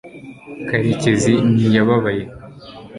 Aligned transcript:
karekezi 0.67 1.33
ntiyababaye 1.55 2.23